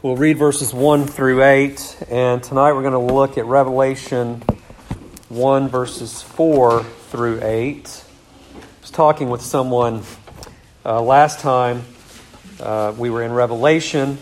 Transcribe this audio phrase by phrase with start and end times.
[0.00, 4.44] We'll read verses 1 through 8, and tonight we're going to look at Revelation
[5.28, 8.04] 1, verses 4 through 8.
[8.54, 10.04] I was talking with someone
[10.86, 11.82] uh, last time
[12.60, 14.18] uh, we were in Revelation,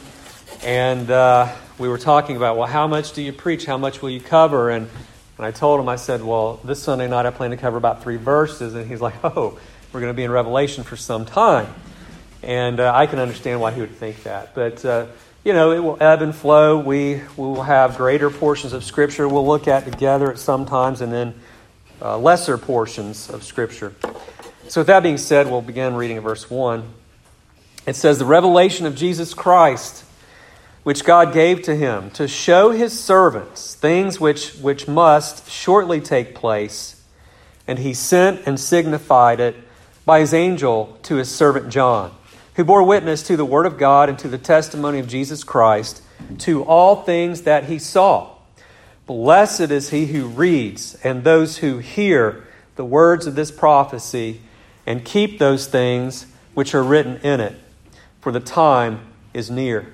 [0.62, 3.66] and uh, we were talking about, well, how much do you preach?
[3.66, 4.70] How much will you cover?
[4.70, 4.88] And,
[5.36, 8.02] and I told him, I said, well, this Sunday night I plan to cover about
[8.02, 8.74] three verses.
[8.74, 9.58] And he's like, oh,
[9.92, 11.66] we're going to be in Revelation for some time.
[12.42, 14.54] And uh, I can understand why he would think that.
[14.54, 15.06] But, uh,
[15.46, 16.76] you know, it will ebb and flow.
[16.76, 21.00] We, we will have greater portions of Scripture we'll look at together at some times,
[21.00, 21.34] and then
[22.02, 23.94] uh, lesser portions of Scripture.
[24.66, 26.82] So, with that being said, we'll begin reading verse 1.
[27.86, 30.04] It says, The revelation of Jesus Christ,
[30.82, 36.34] which God gave to him to show his servants things which, which must shortly take
[36.34, 37.00] place,
[37.68, 39.54] and he sent and signified it
[40.04, 42.12] by his angel to his servant John
[42.56, 46.02] who bore witness to the Word of God and to the testimony of Jesus Christ,
[46.38, 48.34] to all things that he saw.
[49.06, 54.40] Blessed is he who reads and those who hear the words of this prophecy
[54.86, 57.54] and keep those things which are written in it,
[58.20, 59.00] for the time
[59.34, 59.92] is near.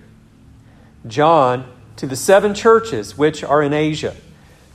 [1.06, 1.66] John,
[1.96, 4.14] to the seven churches which are in Asia,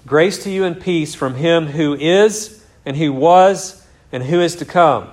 [0.05, 4.57] grace to you and peace from him who is, and who was, and who is
[4.57, 5.09] to come,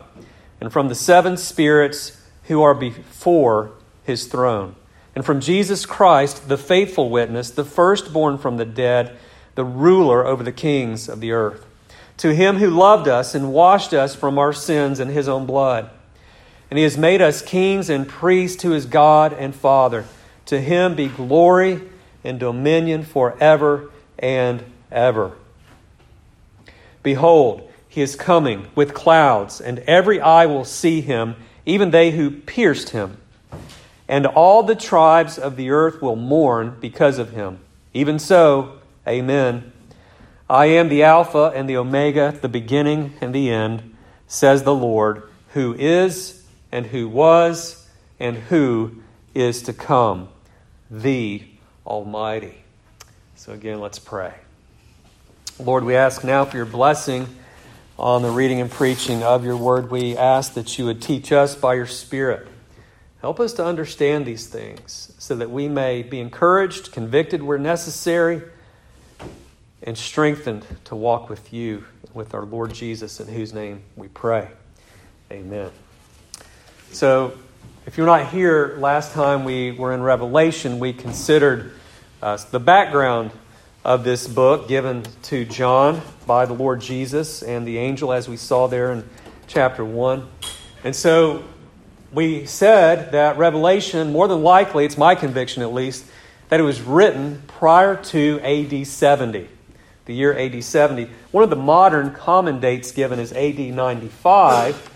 [0.61, 3.73] and from the seven spirits who are before
[4.05, 4.75] his throne.
[5.15, 9.17] And from Jesus Christ, the faithful witness, the firstborn from the dead,
[9.55, 11.65] the ruler over the kings of the earth.
[12.19, 15.91] To him who loved us and washed us from our sins in his own blood.
[16.71, 20.05] And he has made us kings and priests to his God and Father.
[20.47, 21.81] To him be glory
[22.23, 25.33] and dominion forever and ever.
[27.03, 32.31] Behold, he is coming with clouds, and every eye will see him even they who
[32.31, 33.19] pierced him.
[34.07, 37.61] And all the tribes of the earth will mourn because of him.
[37.95, 39.73] Even so, amen.
[40.49, 43.97] I am the Alpha and the Omega, the beginning and the end,
[44.29, 45.23] says the Lord,
[45.55, 47.89] who is and who was
[48.21, 49.03] and who
[49.35, 50.29] is to come,
[50.91, 51.43] the
[51.87, 52.57] Almighty.
[53.37, 54.35] So, again, let's pray.
[55.59, 57.27] Lord, we ask now for your blessing
[57.99, 59.91] on the reading and preaching of your word.
[59.91, 62.49] We ask that you would teach us by your Spirit.
[63.21, 68.43] Help us to understand these things so that we may be encouraged, convicted where necessary,
[69.83, 74.49] and strengthened to walk with you, with our Lord Jesus, in whose name we pray.
[75.31, 75.71] Amen.
[76.93, 77.39] So,
[77.87, 81.73] if you're not here, last time we were in Revelation, we considered
[82.23, 83.31] uh, the background
[83.85, 88.39] of this book given to John by the Lord Jesus and the angel, as we
[88.39, 89.07] saw there in
[89.47, 90.27] chapter 1.
[90.85, 91.45] And so
[92.11, 96.07] we said that Revelation, more than likely, it's my conviction at least,
[96.49, 99.49] that it was written prior to AD 70,
[100.07, 101.11] the year AD 70.
[101.31, 104.91] One of the modern common dates given is AD 95,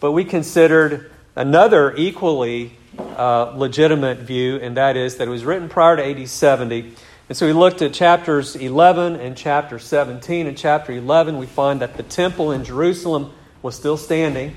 [0.00, 5.70] but we considered another equally uh, legitimate view, and that is that it was written
[5.70, 6.94] prior to AD 70
[7.26, 10.46] and so we looked at chapters 11 and chapter 17.
[10.46, 14.54] In chapter 11, we find that the temple in Jerusalem was still standing.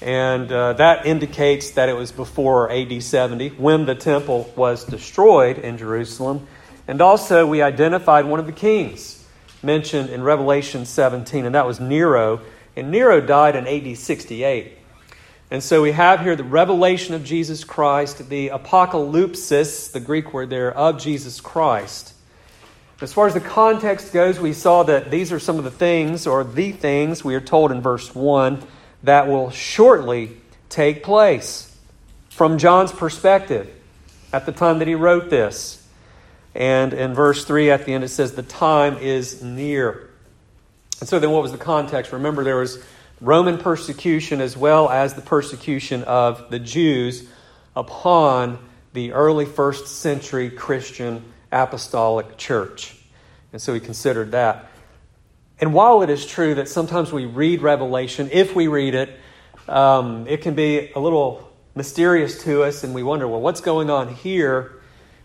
[0.00, 5.58] And uh, that indicates that it was before AD 70 when the temple was destroyed
[5.58, 6.46] in Jerusalem.
[6.86, 9.24] And also, we identified one of the kings
[9.60, 12.42] mentioned in Revelation 17, and that was Nero.
[12.76, 14.78] And Nero died in AD 68.
[15.52, 20.48] And so we have here the revelation of Jesus Christ, the apocalypsis, the Greek word
[20.48, 22.14] there, of Jesus Christ.
[23.02, 26.26] As far as the context goes, we saw that these are some of the things,
[26.26, 28.66] or the things, we are told in verse 1,
[29.02, 30.30] that will shortly
[30.70, 31.76] take place
[32.30, 33.70] from John's perspective
[34.32, 35.86] at the time that he wrote this.
[36.54, 40.08] And in verse 3 at the end, it says, The time is near.
[41.00, 42.10] And so then, what was the context?
[42.10, 42.82] Remember, there was
[43.22, 47.28] Roman persecution as well as the persecution of the Jews
[47.76, 48.58] upon
[48.94, 52.96] the early first century Christian apostolic church.
[53.52, 54.68] And so he considered that.
[55.60, 59.16] And while it is true that sometimes we read Revelation, if we read it,
[59.68, 63.88] um, it can be a little mysterious to us and we wonder, well, what's going
[63.88, 64.80] on here?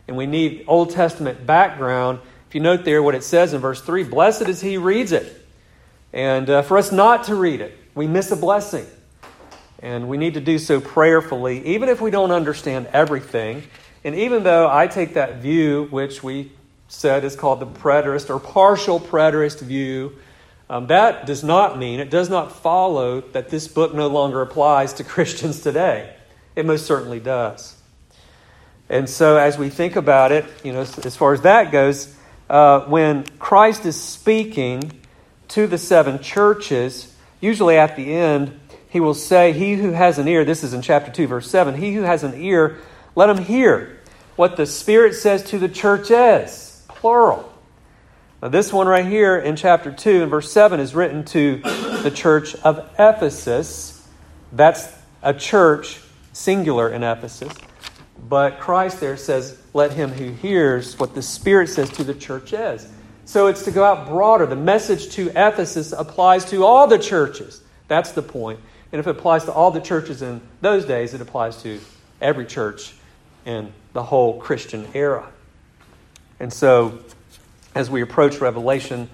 [0.07, 2.19] And we need Old Testament background.
[2.48, 5.45] If you note there what it says in verse 3 Blessed is he reads it.
[6.13, 8.86] And uh, for us not to read it, we miss a blessing.
[9.80, 13.64] And we need to do so prayerfully, even if we don't understand everything.
[14.04, 16.52] And even though I take that view, which we
[16.88, 20.16] said is called the preterist or partial preterist view,
[20.70, 24.94] um, that does not mean, it does not follow that this book no longer applies
[24.94, 26.14] to Christians today.
[26.56, 27.76] It most certainly does.
[28.90, 32.16] And so, as we think about it, you know, as far as that goes,
[32.50, 34.92] uh, when Christ is speaking
[35.50, 40.28] to the seven churches, usually at the end, he will say, He who has an
[40.28, 42.78] ear, this is in chapter 2, verse 7, he who has an ear,
[43.16, 44.00] let him hear
[44.36, 47.51] what the Spirit says to the churches, plural.
[48.42, 51.57] Now, this one right here in chapter 2 and verse 7 is written to
[52.04, 54.07] the church of Ephesus.
[54.51, 56.00] That's a church,
[56.34, 57.51] singular in Ephesus.
[58.30, 62.88] But Christ there says, Let him who hears what the Spirit says to the churches.
[63.27, 64.45] So it's to go out broader.
[64.45, 67.62] The message to Ephesus applies to all the churches.
[67.89, 68.62] That's the point.
[68.94, 71.81] And if it applies to all the churches in those days, it applies to
[72.21, 72.95] every church
[73.45, 75.27] in the whole Christian era.
[76.39, 77.00] And so
[77.75, 79.09] as we approach Revelation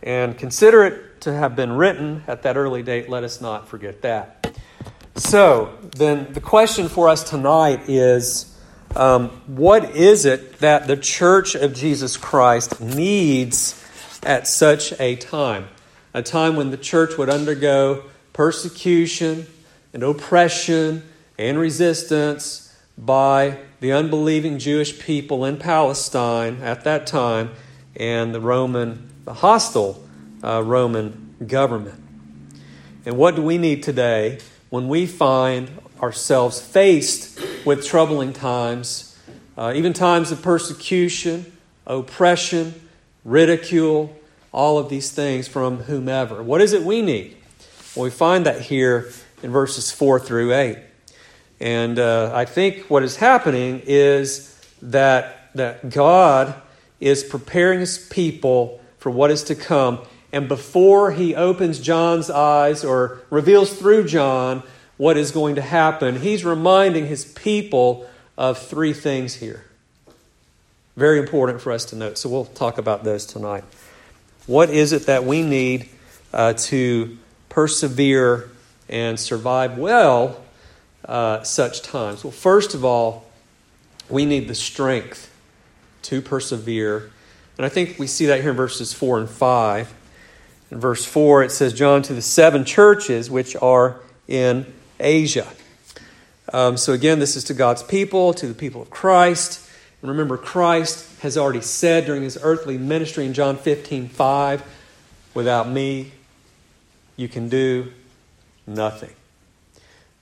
[0.00, 4.02] and consider it to have been written at that early date, let us not forget
[4.02, 4.56] that.
[5.16, 8.55] So, then the question for us tonight is
[8.96, 13.82] um, what is it that the church of Jesus Christ needs
[14.22, 15.68] at such a time?
[16.14, 19.46] A time when the church would undergo persecution
[19.92, 21.02] and oppression
[21.38, 27.50] and resistance by the unbelieving Jewish people in Palestine at that time
[27.94, 30.02] and the Roman, the hostile
[30.42, 32.02] uh, Roman government.
[33.04, 34.38] And what do we need today
[34.70, 35.70] when we find
[36.00, 39.18] ourselves faced with troubling times,
[39.58, 41.44] uh, even times of persecution,
[41.84, 42.72] oppression,
[43.24, 44.16] ridicule,
[44.52, 46.42] all of these things from whomever?
[46.44, 47.36] What is it we need?
[47.96, 49.10] Well, we find that here
[49.42, 50.78] in verses 4 through 8.
[51.58, 56.54] And uh, I think what is happening is that, that God
[57.00, 59.98] is preparing his people for what is to come.
[60.32, 64.62] And before he opens John's eyes or reveals through John
[64.96, 69.64] what is going to happen, he's reminding his people of three things here.
[70.96, 72.16] Very important for us to note.
[72.16, 73.64] So we'll talk about those tonight.
[74.46, 75.90] What is it that we need
[76.32, 78.50] uh, to persevere
[78.88, 80.42] and survive well
[81.04, 82.24] uh, such times?
[82.24, 83.26] Well, first of all,
[84.08, 85.32] we need the strength
[86.02, 87.10] to persevere.
[87.58, 89.94] And I think we see that here in verses 4 and 5.
[90.70, 95.46] In verse 4, it says, John to the seven churches which are in Asia.
[96.52, 99.68] Um, so again, this is to God's people, to the people of Christ.
[100.00, 104.62] And remember, Christ has already said during his earthly ministry in John 15 5,
[105.34, 106.12] without me,
[107.16, 107.92] you can do
[108.66, 109.14] nothing.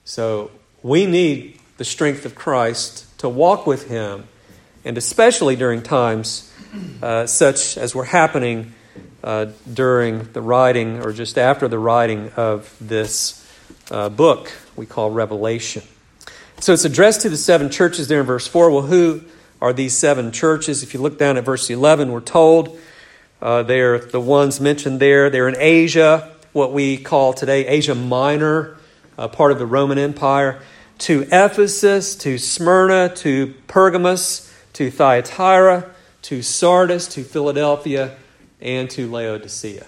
[0.04, 0.50] So
[0.82, 4.24] we need the strength of Christ to walk with him
[4.84, 6.52] and especially during times
[7.02, 8.74] uh, such as were happening
[9.22, 13.46] uh, during the writing or just after the writing of this
[13.90, 15.82] uh, book we call Revelation.
[16.60, 18.70] So it's addressed to the seven churches there in verse 4.
[18.70, 19.22] Well, who
[19.60, 20.82] are these seven churches?
[20.82, 22.78] If you look down at verse 11, we're told
[23.42, 25.30] uh, they're the ones mentioned there.
[25.30, 28.76] They're in Asia, what we call today Asia Minor,
[29.18, 30.60] uh, part of the Roman Empire,
[30.98, 35.90] to Ephesus, to Smyrna, to Pergamos to Thyatira,
[36.22, 38.16] to Sardis, to Philadelphia,
[38.60, 39.86] and to Laodicea.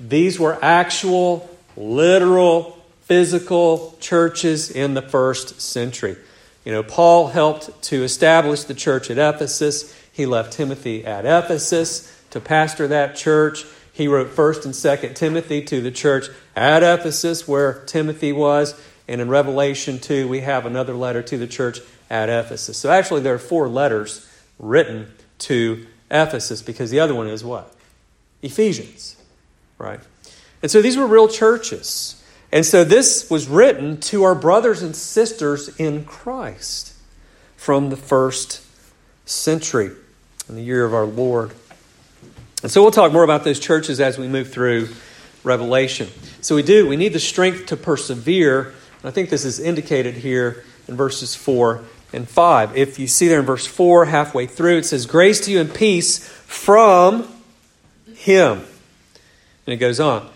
[0.00, 2.77] These were actual, literal,
[3.08, 6.16] physical churches in the first century.
[6.64, 9.96] You know, Paul helped to establish the church at Ephesus.
[10.12, 13.64] He left Timothy at Ephesus to pastor that church.
[13.94, 18.78] He wrote 1st and 2nd Timothy to the church at Ephesus where Timothy was.
[19.08, 21.80] And in Revelation 2, we have another letter to the church
[22.10, 22.76] at Ephesus.
[22.76, 27.74] So actually, there are four letters written to Ephesus because the other one is what?
[28.42, 29.16] Ephesians,
[29.78, 30.00] right?
[30.60, 32.17] And so these were real churches.
[32.50, 36.94] And so this was written to our brothers and sisters in Christ
[37.56, 38.64] from the first
[39.26, 39.90] century
[40.48, 41.52] in the year of our Lord.
[42.62, 44.88] And so we'll talk more about those churches as we move through
[45.44, 46.08] Revelation.
[46.40, 48.72] So we do, we need the strength to persevere.
[49.04, 52.76] I think this is indicated here in verses 4 and 5.
[52.76, 55.72] If you see there in verse 4, halfway through, it says, Grace to you and
[55.72, 57.28] peace from
[58.14, 58.64] Him.
[59.66, 60.28] And it goes on.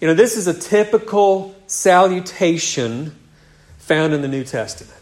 [0.00, 3.16] You know, this is a typical salutation
[3.78, 4.98] found in the New Testament.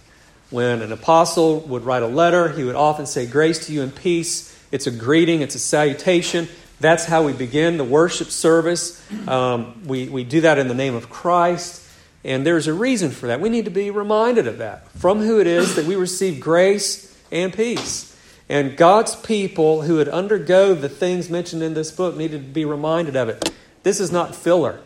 [0.51, 3.95] When an apostle would write a letter, he would often say, Grace to you and
[3.95, 4.55] peace.
[4.71, 6.47] It's a greeting, it's a salutation.
[6.79, 9.03] That's how we begin the worship service.
[9.27, 11.85] Um, we, we do that in the name of Christ.
[12.23, 13.41] And there's a reason for that.
[13.41, 17.19] We need to be reminded of that from who it is that we receive grace
[17.33, 18.15] and peace.
[18.49, 22.65] And God's people who would undergo the things mentioned in this book needed to be
[22.65, 23.51] reminded of it.
[23.83, 24.81] This is not filler.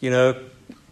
[0.00, 0.44] You know,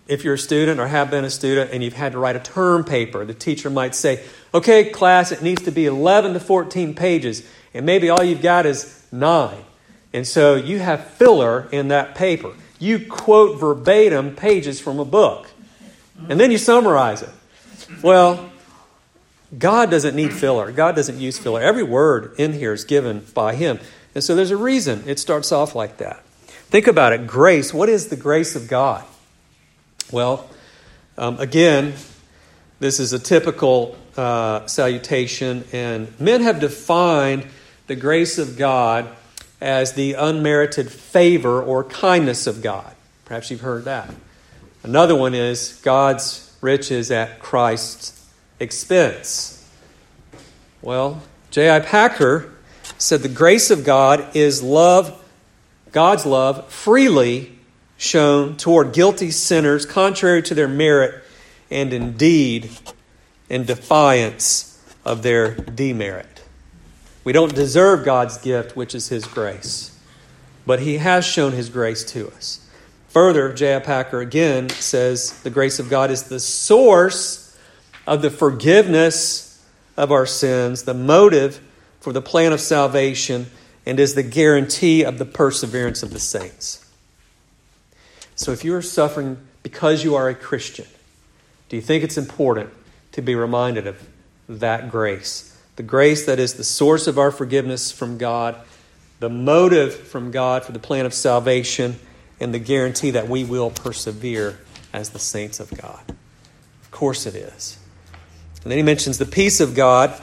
[0.06, 2.40] if you're a student or have been a student and you've had to write a
[2.40, 6.94] term paper, the teacher might say, okay, class, it needs to be 11 to 14
[6.94, 9.64] pages, and maybe all you've got is nine.
[10.12, 12.52] And so you have filler in that paper.
[12.78, 15.48] You quote verbatim pages from a book,
[16.28, 17.30] and then you summarize it.
[18.02, 18.50] Well,
[19.56, 20.70] God doesn't need filler.
[20.70, 21.60] God doesn't use filler.
[21.60, 23.78] Every word in here is given by Him.
[24.14, 26.22] And so there's a reason it starts off like that.
[26.46, 27.72] Think about it grace.
[27.72, 29.04] What is the grace of God?
[30.14, 30.48] Well,
[31.18, 31.94] um, again,
[32.78, 37.48] this is a typical uh, salutation, and men have defined
[37.88, 39.08] the grace of God
[39.60, 42.94] as the unmerited favor or kindness of God.
[43.24, 44.08] Perhaps you've heard that.
[44.84, 48.24] Another one is God's riches at Christ's
[48.60, 49.68] expense.
[50.80, 51.80] Well, J.I.
[51.80, 52.52] Packer
[52.98, 55.20] said the grace of God is love,
[55.90, 57.53] God's love, freely
[58.04, 61.24] shown toward guilty sinners, contrary to their merit,
[61.70, 62.70] and indeed
[63.48, 64.70] in defiance
[65.04, 66.42] of their demerit.
[67.24, 69.98] We don't deserve God's gift, which is His grace,
[70.66, 72.60] but He has shown His grace to us.
[73.08, 73.78] Further, J.I.
[73.80, 77.58] Packer again says the grace of God is the source
[78.06, 79.64] of the forgiveness
[79.96, 81.60] of our sins, the motive
[82.00, 83.46] for the plan of salvation,
[83.86, 86.83] and is the guarantee of the perseverance of the saints.
[88.36, 90.86] So if you are suffering because you are a Christian,
[91.68, 92.70] do you think it's important
[93.12, 94.08] to be reminded of
[94.48, 95.56] that grace?
[95.76, 98.56] The grace that is the source of our forgiveness from God,
[99.20, 101.96] the motive from God for the plan of salvation
[102.40, 104.58] and the guarantee that we will persevere
[104.92, 106.02] as the saints of God.
[106.82, 107.78] Of course it is.
[108.62, 110.20] And then he mentions the peace of God.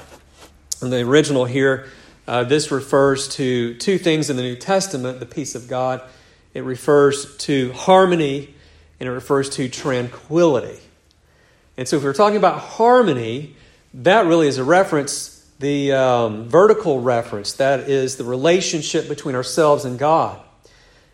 [0.82, 1.90] In the original here,
[2.28, 6.02] uh, this refers to two things in the New Testament the peace of God.
[6.54, 8.54] It refers to harmony
[9.00, 10.80] and it refers to tranquility.
[11.78, 13.56] And so, if we're talking about harmony,
[13.94, 19.86] that really is a reference, the um, vertical reference, that is the relationship between ourselves
[19.86, 20.40] and God.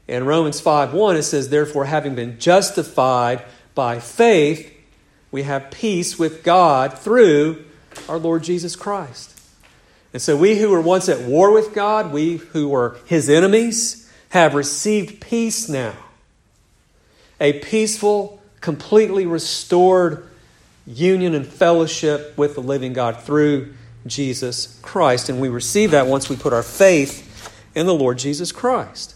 [0.08, 3.44] In Romans 5 1, it says, Therefore, having been justified
[3.76, 4.74] by faith,
[5.32, 7.66] we have peace with God through
[8.10, 9.40] our Lord Jesus Christ.
[10.14, 14.07] And so, we who were once at war with God, we who were his enemies,
[14.30, 15.94] have received peace now.
[17.40, 20.28] A peaceful, completely restored
[20.86, 23.74] union and fellowship with the living God through
[24.06, 25.30] Jesus Christ.
[25.30, 29.16] And we receive that once we put our faith in the Lord Jesus Christ.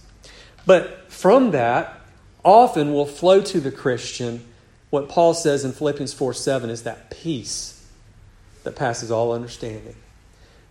[0.65, 1.99] But from that,
[2.43, 4.45] often will flow to the Christian
[4.89, 7.89] what Paul says in Philippians 4 7 is that peace
[8.63, 9.95] that passes all understanding.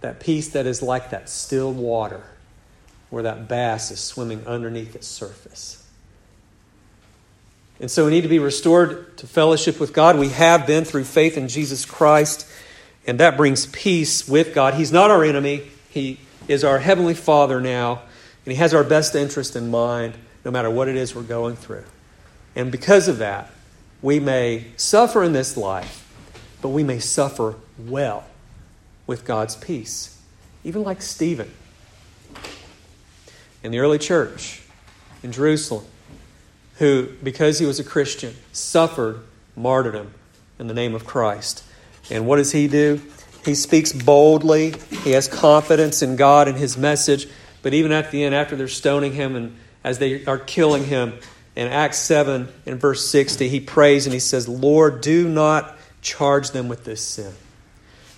[0.02, 2.23] That peace that is like that still water
[3.11, 5.85] where that bass is swimming underneath its surface.
[7.81, 10.19] And so we need to be restored to fellowship with God.
[10.19, 12.47] We have been through faith in Jesus Christ,
[13.07, 14.75] and that brings peace with God.
[14.75, 18.02] He's not our enemy, He is our Heavenly Father now.
[18.47, 20.14] And He has our best interest in mind,
[20.45, 21.85] no matter what it is we're going through.
[22.55, 23.50] And because of that,
[24.02, 26.07] we may suffer in this life,
[26.62, 28.25] but we may suffer well
[29.07, 30.19] with God's peace.
[30.64, 31.50] Even like Stephen
[33.62, 34.62] in the early church
[35.23, 35.85] in Jerusalem,
[36.76, 39.21] who, because he was a Christian, suffered
[39.57, 40.12] martyrdom
[40.59, 41.62] in the name of Christ.
[42.11, 43.00] And what does he do?
[43.45, 47.26] He speaks boldly, he has confidence in God and his message.
[47.62, 51.14] But even at the end, after they're stoning him and as they are killing him,
[51.57, 56.52] in Acts 7, in verse 60, he prays and he says, Lord, do not charge
[56.52, 57.35] them with this sin.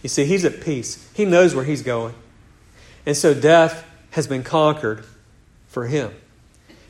[0.03, 1.11] You see, he's at peace.
[1.15, 2.15] He knows where he's going.
[3.07, 5.05] And so death has been conquered
[5.73, 6.13] for him.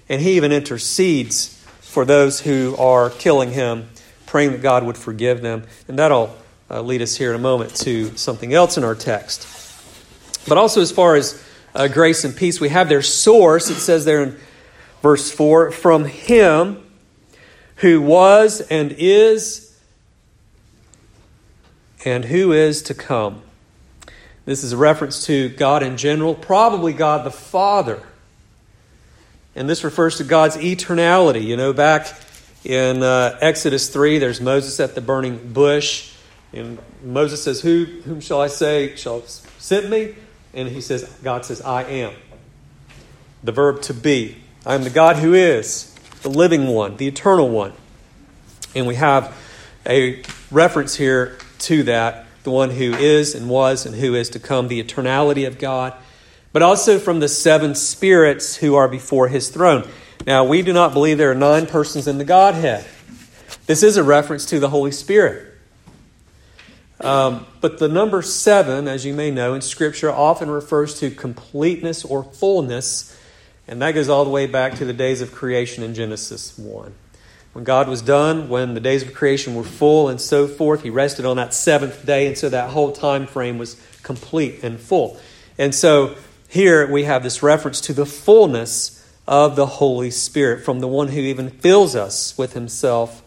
[0.08, 3.88] And he even intercedes for those who are killing him,
[4.26, 5.64] praying that God would forgive them.
[5.88, 6.36] And that'll
[6.70, 9.48] uh, lead us here in a moment to something else in our text.
[10.48, 11.42] But also, as far as
[11.74, 12.60] uh, grace and peace.
[12.60, 14.38] We have their source, it says there in
[15.00, 16.82] verse 4 from him
[17.76, 19.76] who was and is
[22.04, 23.42] and who is to come.
[24.44, 28.02] This is a reference to God in general, probably God the Father.
[29.54, 31.42] And this refers to God's eternality.
[31.42, 32.08] You know, back
[32.64, 36.14] in uh, Exodus 3, there's Moses at the burning bush.
[36.52, 40.14] And Moses says, Who, Whom shall I say shall send me?
[40.54, 42.12] And he says, God says, I am.
[43.42, 44.38] The verb to be.
[44.64, 47.72] I am the God who is, the living one, the eternal one.
[48.74, 49.36] And we have
[49.86, 54.38] a reference here to that the one who is and was and who is to
[54.38, 55.94] come, the eternality of God,
[56.52, 59.88] but also from the seven spirits who are before his throne.
[60.26, 62.86] Now, we do not believe there are nine persons in the Godhead.
[63.66, 65.48] This is a reference to the Holy Spirit.
[67.00, 72.04] Um, but the number seven, as you may know, in Scripture often refers to completeness
[72.04, 73.18] or fullness,
[73.66, 76.94] and that goes all the way back to the days of creation in Genesis 1.
[77.54, 80.90] When God was done, when the days of creation were full and so forth, He
[80.90, 85.20] rested on that seventh day, and so that whole time frame was complete and full.
[85.58, 86.16] And so
[86.52, 91.08] here we have this reference to the fullness of the Holy Spirit from the one
[91.08, 93.22] who even fills us with Himself,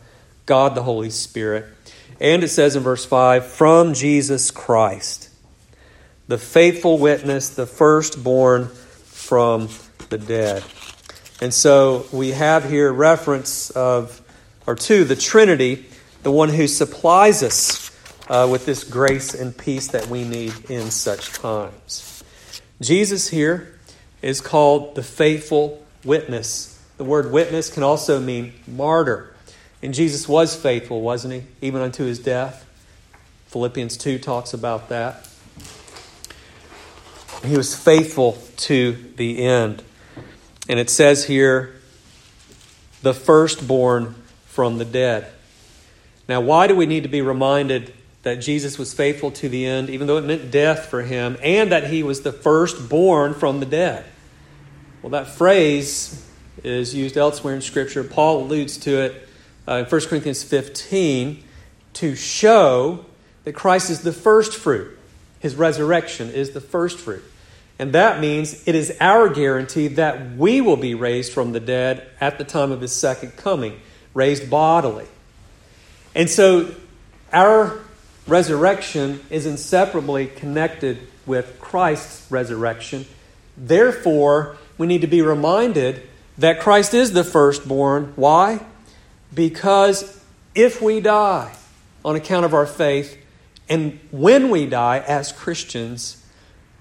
[0.46, 1.66] God the Holy Spirit.
[2.22, 5.32] And it says in verse 5 from Jesus Christ,
[6.28, 9.70] the faithful witness, the firstborn from
[10.10, 10.64] the dead.
[11.42, 14.22] And so we have here reference of,
[14.68, 15.88] or to the Trinity,
[16.22, 17.92] the one who supplies us
[18.30, 22.05] uh, with this grace and peace that we need in such times.
[22.82, 23.80] Jesus here
[24.22, 26.82] is called the faithful witness.
[26.98, 29.34] The word witness can also mean martyr.
[29.82, 31.44] And Jesus was faithful, wasn't he?
[31.62, 32.66] Even unto his death.
[33.48, 35.28] Philippians 2 talks about that.
[37.46, 39.84] He was faithful to the end.
[40.68, 41.76] And it says here,
[43.02, 44.16] the firstborn
[44.48, 45.32] from the dead.
[46.28, 47.94] Now, why do we need to be reminded
[48.26, 51.72] that Jesus was faithful to the end, even though it meant death for him, and
[51.72, 54.04] that he was the firstborn from the dead?
[55.04, 56.28] Well, that phrase
[56.64, 58.04] is used elsewhere in Scripture.
[58.04, 59.30] Paul alludes to it
[59.68, 61.44] uh, in 1 Corinthians 15
[61.94, 63.06] to show
[63.44, 64.98] that Christ is the first fruit.
[65.40, 67.24] His resurrection is the first fruit.
[67.78, 72.08] And that means it is our guarantee that we will be raised from the dead
[72.20, 73.80] at the time of his second coming,
[74.16, 75.06] raised bodily.
[76.16, 76.74] And so
[77.32, 77.85] our
[78.28, 83.06] resurrection is inseparably connected with Christ's resurrection.
[83.58, 86.02] Therefore, we need to be reminded
[86.38, 88.14] that Christ is the firstborn.
[88.16, 88.66] Why?
[89.34, 90.22] Because
[90.54, 91.56] if we die
[92.04, 93.18] on account of our faith,
[93.70, 96.24] and when we die as Christians,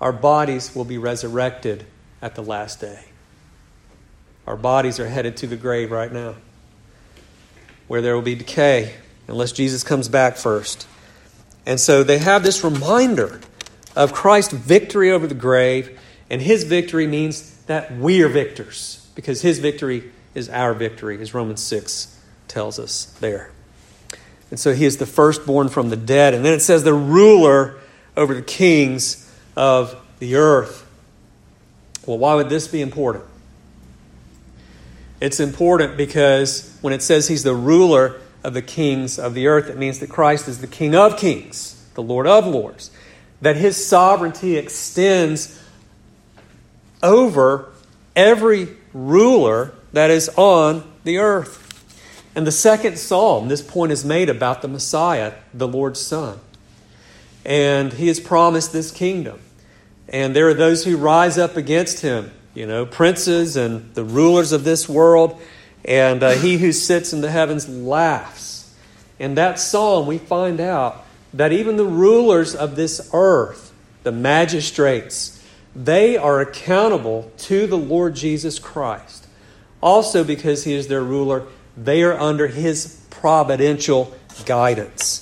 [0.01, 1.87] our bodies will be resurrected
[2.21, 3.05] at the last day.
[4.47, 6.35] Our bodies are headed to the grave right now,
[7.89, 8.95] where there will be decay
[9.29, 10.87] unless Jesus comes back first.
[11.67, 13.41] And so they have this reminder
[13.97, 15.99] of Christ's victory over the grave,
[16.29, 21.33] and his victory means that we are victors because his victory is our victory, as
[21.33, 23.51] Romans 6 tells us there.
[24.51, 26.35] And so he is the firstborn from the dead.
[26.35, 27.77] And then it says the ruler
[28.17, 30.87] over the kings of the earth.
[32.07, 33.25] Well, why would this be important?
[35.21, 39.69] It's important because when it says he's the ruler of the kings of the earth,
[39.69, 42.91] it means that Christ is the King of kings, the Lord of lords.
[43.41, 45.61] That his sovereignty extends
[47.03, 47.73] over
[48.15, 51.61] every ruler that is on the earth.
[52.37, 56.39] And the second psalm, this point is made about the Messiah, the Lord's Son.
[57.45, 59.41] And he has promised this kingdom.
[60.09, 64.53] And there are those who rise up against him, you know, princes and the rulers
[64.53, 65.41] of this world.
[65.85, 68.75] And uh, he who sits in the heavens laughs.
[69.19, 75.43] In that psalm, we find out that even the rulers of this earth, the magistrates,
[75.75, 79.27] they are accountable to the Lord Jesus Christ.
[79.81, 84.15] Also, because He is their ruler, they are under His providential
[84.47, 85.21] guidance.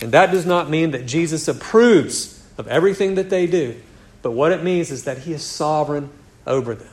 [0.00, 3.80] And that does not mean that Jesus approves of everything that they do,
[4.20, 6.10] but what it means is that He is sovereign
[6.46, 6.91] over them.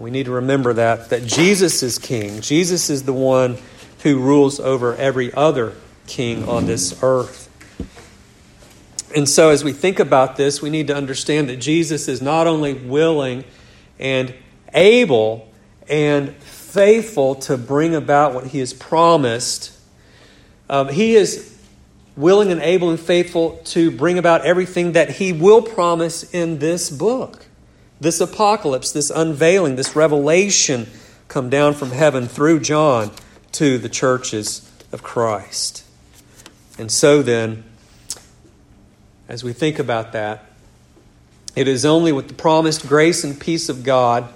[0.00, 2.40] We need to remember that, that Jesus is king.
[2.40, 3.58] Jesus is the one
[4.02, 5.74] who rules over every other
[6.06, 7.48] king on this earth.
[9.14, 12.46] And so, as we think about this, we need to understand that Jesus is not
[12.46, 13.44] only willing
[13.98, 14.32] and
[14.72, 15.46] able
[15.86, 19.78] and faithful to bring about what he has promised,
[20.70, 21.58] um, he is
[22.16, 26.88] willing and able and faithful to bring about everything that he will promise in this
[26.88, 27.44] book.
[28.00, 30.88] This apocalypse, this unveiling, this revelation
[31.28, 33.10] come down from heaven through John
[33.52, 35.84] to the churches of Christ.
[36.78, 37.64] And so then,
[39.28, 40.46] as we think about that,
[41.54, 44.32] it is only with the promised grace and peace of God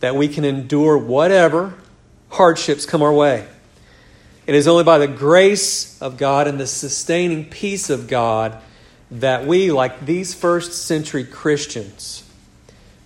[0.00, 1.74] that we can endure whatever
[2.30, 3.46] hardships come our way.
[4.46, 8.60] It is only by the grace of God and the sustaining peace of God
[9.10, 12.23] that we, like these first century Christians,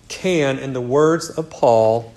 [0.09, 2.13] can, in the words of Paul,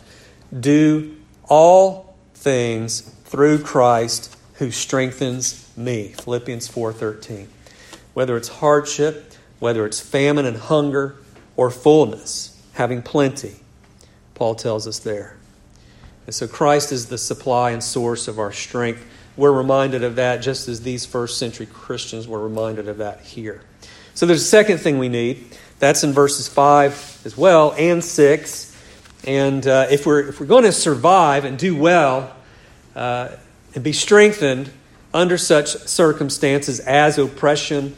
[0.59, 1.17] do
[1.49, 6.09] all things through Christ who strengthens me.
[6.09, 7.49] Philippians 4:13
[8.15, 11.17] whether it's hardship, whether it's famine and hunger,
[11.57, 13.57] or fullness, having plenty.
[14.35, 15.37] Paul tells us there.
[16.27, 19.05] And so Christ is the supply and source of our strength.
[19.37, 23.63] We're reminded of that just as these first century Christians were reminded of that here.
[24.15, 25.57] So there's a second thing we need.
[25.83, 28.77] That's in verses 5 as well and 6.
[29.25, 32.37] And uh, if, we're, if we're going to survive and do well
[32.95, 33.31] uh,
[33.75, 34.71] and be strengthened
[35.13, 37.97] under such circumstances as oppression,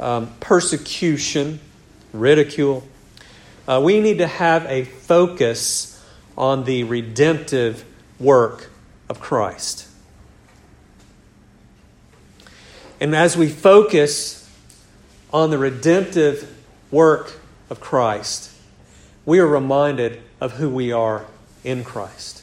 [0.00, 1.60] um, persecution,
[2.12, 2.82] ridicule,
[3.68, 6.04] uh, we need to have a focus
[6.36, 7.84] on the redemptive
[8.18, 8.70] work
[9.08, 9.86] of Christ.
[12.98, 14.50] And as we focus
[15.32, 16.49] on the redemptive
[16.90, 18.52] work of Christ,
[19.24, 21.26] we are reminded of who we are
[21.64, 22.42] in Christ.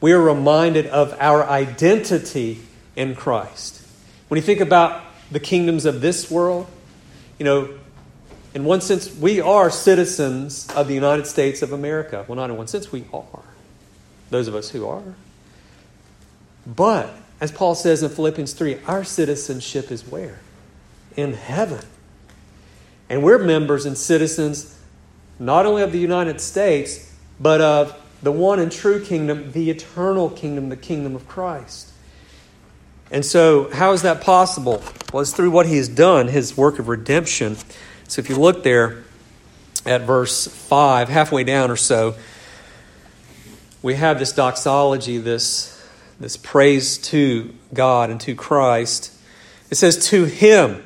[0.00, 2.60] We are reminded of our identity
[2.96, 3.86] in Christ.
[4.28, 6.66] When you think about the kingdoms of this world,
[7.38, 7.68] you know,
[8.54, 12.24] in one sense, we are citizens of the United States of America.
[12.26, 13.44] Well, not in one sense, we are.
[14.30, 15.14] Those of us who are.
[16.66, 20.40] But, as Paul says in Philippians 3, our citizenship is where?
[21.16, 21.84] In heaven.
[23.10, 24.78] And we're members and citizens
[25.40, 30.30] not only of the United States, but of the one and true kingdom, the eternal
[30.30, 31.90] kingdom, the kingdom of Christ.
[33.10, 34.82] And so, how is that possible?
[35.12, 37.56] Well, it's through what he has done, his work of redemption.
[38.06, 39.02] So if you look there
[39.84, 42.14] at verse 5, halfway down or so,
[43.82, 45.84] we have this doxology, this,
[46.20, 49.12] this praise to God and to Christ.
[49.70, 50.84] It says, To him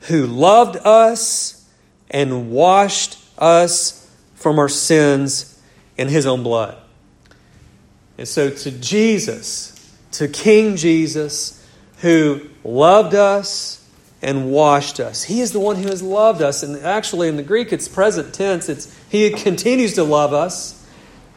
[0.00, 1.68] who loved us
[2.10, 5.60] and washed us from our sins
[5.96, 6.76] in his own blood.
[8.18, 11.66] And so to Jesus, to King Jesus,
[12.00, 13.80] who loved us
[14.22, 15.24] and washed us.
[15.24, 16.62] He is the one who has loved us.
[16.62, 18.68] And actually, in the Greek, it's present tense.
[18.68, 20.86] It's He continues to love us,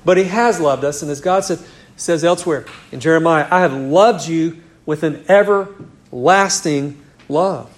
[0.04, 1.02] but He has loved us.
[1.02, 1.60] And as God said,
[1.96, 7.70] says elsewhere in Jeremiah, I have loved you with an everlasting love.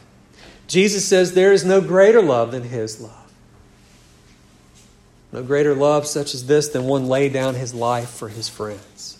[0.67, 3.25] Jesus says there is no greater love than His love.
[5.35, 9.17] No greater love such as this than one lay down his life for his friends.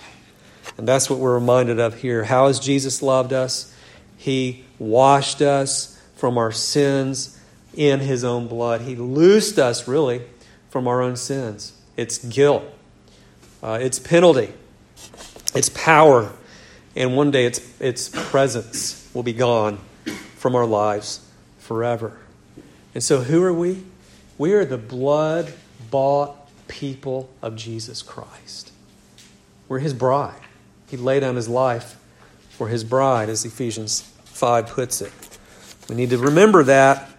[0.78, 2.24] And that's what we're reminded of here.
[2.24, 3.76] How has Jesus loved us?
[4.16, 7.38] He washed us from our sins
[7.76, 8.82] in His own blood.
[8.82, 10.22] He loosed us, really,
[10.70, 11.74] from our own sins.
[11.98, 12.64] It's guilt,
[13.62, 14.54] uh, it's penalty,
[15.54, 16.32] it's power,
[16.96, 19.80] and one day its, its presence will be gone
[20.38, 21.25] from our lives
[21.66, 22.16] forever.
[22.94, 23.84] And so, who are we?
[24.38, 25.52] We are the blood
[25.90, 28.72] bought people of Jesus Christ.
[29.68, 30.40] We're His bride.
[30.88, 32.00] He laid down His life
[32.50, 35.12] for His bride, as Ephesians 5 puts it.
[35.90, 37.10] We need to remember that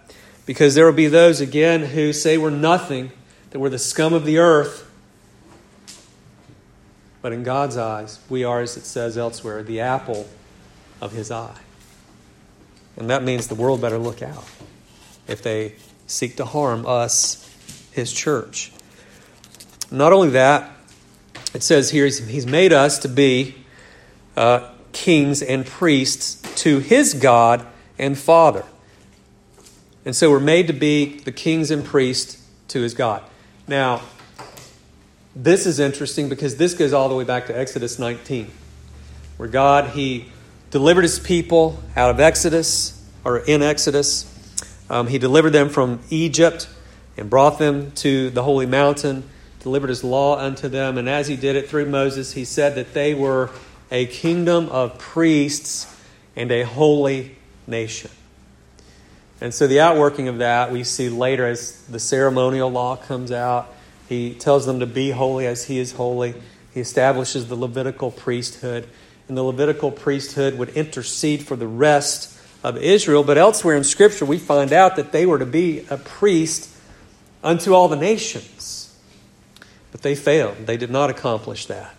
[0.46, 3.11] because there will be those again who say we're nothing,
[3.50, 4.88] that we're the scum of the earth.
[7.20, 10.28] But in God's eyes, we are, as it says elsewhere, the apple
[11.00, 11.59] of his eye.
[12.96, 14.44] And that means the world better look out
[15.28, 15.74] if they
[16.06, 17.42] seek to harm us,
[17.92, 18.72] his church.
[19.90, 20.70] Not only that,
[21.54, 23.54] it says here he's made us to be
[24.37, 27.66] uh, kings and priests to his God
[27.98, 28.64] and Father.
[30.04, 33.22] And so we're made to be the kings and priests to his God.
[33.66, 34.02] Now,
[35.35, 38.50] this is interesting because this goes all the way back to Exodus 19,
[39.37, 40.30] where God, he
[40.70, 42.92] delivered his people out of Exodus,
[43.24, 44.33] or in Exodus.
[44.88, 46.68] Um, he delivered them from Egypt
[47.16, 49.24] and brought them to the holy mountain,
[49.61, 50.98] delivered his law unto them.
[50.98, 53.50] And as he did it through Moses, he said that they were
[53.90, 55.92] a kingdom of priests
[56.37, 58.11] and a holy nation.
[59.40, 63.72] And so the outworking of that we see later as the ceremonial law comes out.
[64.09, 66.35] He tells them to be holy as he is holy.
[66.72, 68.88] He establishes the Levitical priesthood.
[69.28, 73.24] And the Levitical priesthood would intercede for the rest of Israel.
[73.24, 76.70] But elsewhere in Scripture, we find out that they were to be a priest
[77.42, 78.96] unto all the nations.
[79.92, 81.94] But they failed, they did not accomplish that.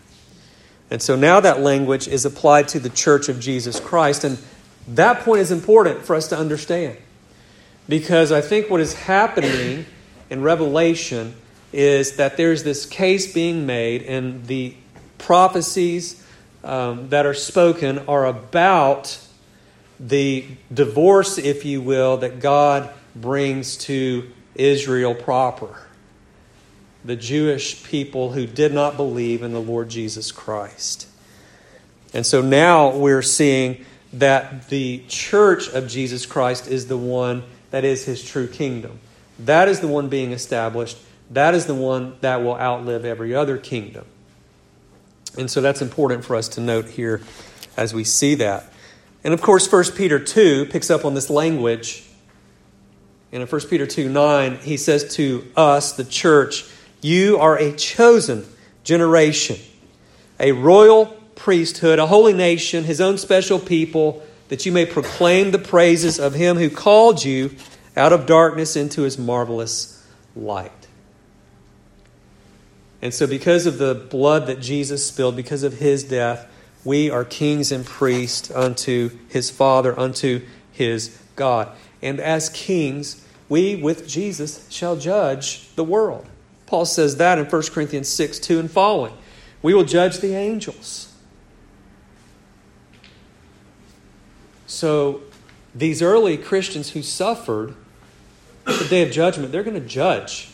[0.89, 4.23] And so now that language is applied to the church of Jesus Christ.
[4.23, 4.37] And
[4.87, 6.97] that point is important for us to understand.
[7.89, 9.85] Because I think what is happening
[10.29, 11.35] in Revelation
[11.73, 14.73] is that there's this case being made, and the
[15.17, 16.23] prophecies
[16.67, 19.17] um, that are spoken are about
[19.99, 25.87] the divorce, if you will, that God brings to Israel proper
[27.05, 31.07] the Jewish people who did not believe in the Lord Jesus Christ.
[32.13, 37.85] And so now we're seeing that the church of Jesus Christ is the one that
[37.85, 38.99] is his true kingdom.
[39.39, 40.97] That is the one being established.
[41.31, 44.05] That is the one that will outlive every other kingdom.
[45.37, 47.21] And so that's important for us to note here
[47.75, 48.71] as we see that.
[49.23, 52.03] And of course, 1 Peter 2 picks up on this language.
[53.31, 56.65] And in 1 Peter 2 9, he says to us, the church,
[57.01, 58.45] You are a chosen
[58.83, 59.57] generation,
[60.39, 65.59] a royal priesthood, a holy nation, his own special people, that you may proclaim the
[65.59, 67.55] praises of him who called you
[67.95, 70.71] out of darkness into his marvelous light.
[73.01, 76.49] And so, because of the blood that Jesus spilled, because of his death,
[76.83, 81.69] we are kings and priests unto his Father, unto his God.
[82.01, 86.25] And as kings, we with Jesus shall judge the world.
[86.65, 89.13] Paul says that in 1 Corinthians 6 2 and following.
[89.61, 91.13] We will judge the angels.
[94.65, 95.21] So,
[95.73, 97.75] these early Christians who suffered
[98.65, 100.49] the day of judgment, they're going to judge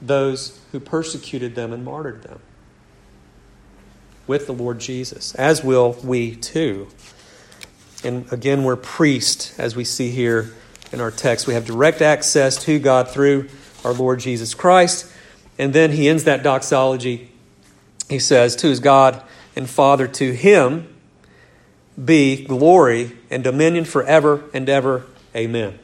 [0.00, 2.40] those who persecuted them and martyred them
[4.26, 6.88] with the Lord Jesus, as will we too.
[8.04, 10.52] And again, we're priests, as we see here
[10.92, 11.46] in our text.
[11.46, 13.48] We have direct access to God through
[13.84, 15.10] our Lord Jesus Christ.
[15.58, 17.30] And then he ends that doxology.
[18.08, 19.22] He says, To his God
[19.56, 20.94] and Father, to him
[22.02, 25.04] be glory and dominion forever and ever.
[25.34, 25.78] Amen.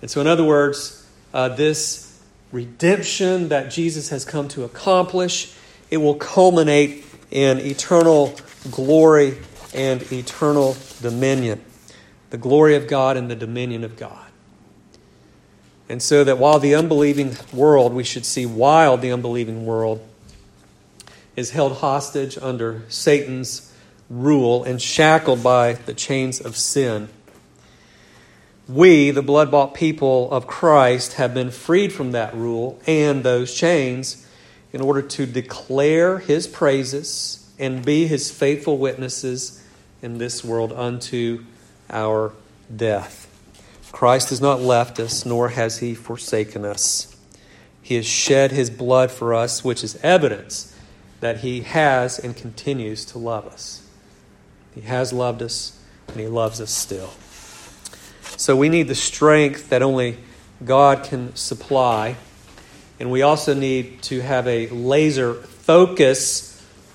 [0.00, 2.09] And so, in other words, uh, this
[2.52, 5.54] redemption that Jesus has come to accomplish,
[5.90, 8.34] it will culminate in eternal
[8.70, 9.38] glory
[9.74, 11.62] and eternal dominion.
[12.30, 14.26] The glory of God and the dominion of God.
[15.88, 20.06] And so that while the unbelieving world, we should see while the unbelieving world
[21.34, 23.72] is held hostage under Satan's
[24.08, 27.08] rule and shackled by the chains of sin,
[28.74, 33.54] we, the blood bought people of Christ, have been freed from that rule and those
[33.54, 34.26] chains
[34.72, 39.64] in order to declare his praises and be his faithful witnesses
[40.02, 41.44] in this world unto
[41.90, 42.32] our
[42.74, 43.26] death.
[43.92, 47.16] Christ has not left us, nor has he forsaken us.
[47.82, 50.76] He has shed his blood for us, which is evidence
[51.18, 53.86] that he has and continues to love us.
[54.74, 55.78] He has loved us,
[56.08, 57.10] and he loves us still.
[58.36, 60.16] So we need the strength that only
[60.64, 62.16] God can supply.
[62.98, 66.46] And we also need to have a laser focus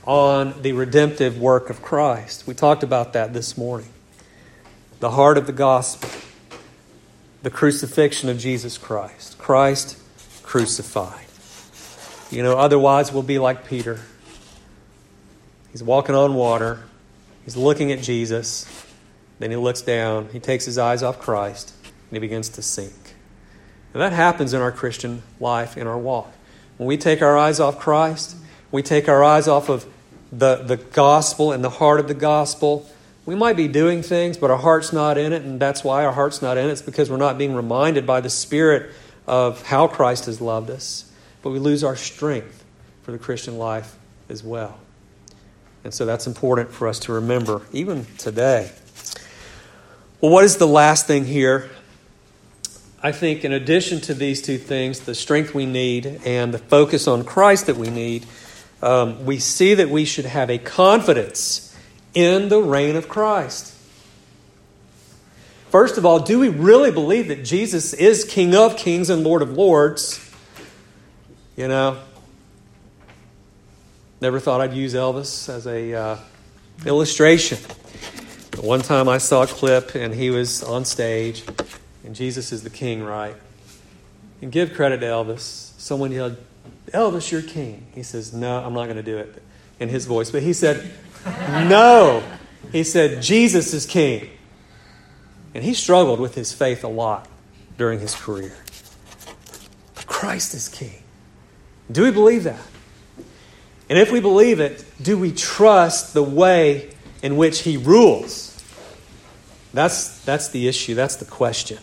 [0.06, 2.45] on the redemptive work of Christ.
[2.45, 3.89] We talked about that this morning.
[5.00, 6.10] The heart of the gospel,
[7.41, 9.38] the crucifixion of Jesus Christ.
[9.38, 9.98] Christ
[10.43, 11.26] crucified.
[12.32, 14.00] You know, otherwise we'll be like Peter.
[15.71, 16.84] He's walking on water,
[17.43, 18.85] he's looking at Jesus
[19.39, 22.93] then he looks down, he takes his eyes off Christ, and he begins to sink.
[23.93, 26.32] And that happens in our Christian life, in our walk.
[26.78, 28.36] When we take our eyes off Christ,
[28.71, 29.86] we take our eyes off of
[30.32, 32.89] the, the gospel and the heart of the gospel.
[33.26, 36.12] We might be doing things, but our heart's not in it, and that's why our
[36.12, 36.71] heart's not in it.
[36.71, 38.91] It's because we're not being reminded by the Spirit
[39.28, 41.12] of how Christ has loved us.
[41.41, 42.65] But we lose our strength
[43.04, 43.98] for the Christian life
[44.30, 44.78] as well.
[45.84, 48.71] And so that's important for us to remember, even today.
[50.26, 51.70] Well, what is the last thing here?
[53.00, 57.08] I think, in addition to these two things, the strength we need and the focus
[57.08, 58.26] on Christ that we need,
[58.82, 61.78] um, we see that we should have a confidence
[62.16, 63.72] in the reign of Christ.
[65.70, 69.44] First of all, do we really believe that Jesus is King of kings and Lord
[69.44, 70.28] of lords?
[71.56, 72.00] You know,
[74.22, 76.18] never thought I'd use Elvis as a uh,
[76.84, 77.60] illustration.
[78.62, 81.44] One time I saw a clip and he was on stage,
[82.04, 83.36] and Jesus is the king, right?
[84.41, 85.72] And give credit to Elvis.
[85.80, 86.38] Someone yelled,
[86.88, 87.88] Elvis, you're king.
[87.94, 89.41] He says, No, I'm not going to do it
[89.80, 90.32] in his voice.
[90.32, 90.91] But he said,
[91.26, 92.24] No.
[92.72, 94.30] He said, Jesus is king.
[95.54, 97.28] And he struggled with his faith a lot
[97.78, 98.56] during his career.
[99.96, 101.04] But Christ is king.
[101.91, 102.62] Do we believe that?
[103.89, 108.51] And if we believe it, do we trust the way in which he rules.
[109.73, 111.80] That's, that's the issue, that's the question.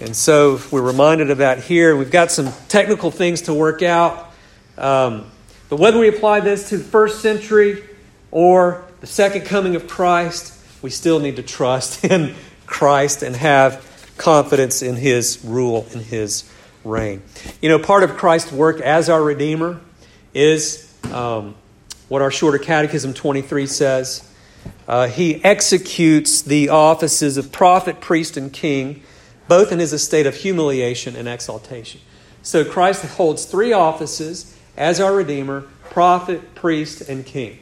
[0.00, 1.96] And so we're reminded of that here.
[1.96, 4.32] We've got some technical things to work out.
[4.76, 5.30] Um,
[5.68, 7.82] but whether we apply this to the first century
[8.30, 12.34] or the second coming of Christ, we still need to trust in
[12.66, 16.50] Christ and have confidence in his rule, in his
[16.84, 17.22] reign.
[17.60, 19.80] You know, part of Christ's work as our Redeemer
[20.34, 21.54] is um,
[22.08, 24.28] what our shorter Catechism 23 says.
[24.86, 29.02] Uh, he executes the offices of prophet, priest, and king,
[29.48, 32.00] both in his estate of humiliation and exaltation.
[32.42, 37.58] So Christ holds three offices as our Redeemer prophet, priest, and king.